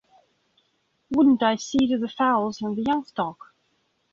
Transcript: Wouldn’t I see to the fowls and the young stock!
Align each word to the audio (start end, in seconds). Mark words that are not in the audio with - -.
Wouldn’t 1.11 1.43
I 1.43 1.57
see 1.57 1.85
to 1.89 1.99
the 1.99 2.07
fowls 2.07 2.59
and 2.63 2.75
the 2.75 2.81
young 2.81 3.05
stock! 3.05 3.53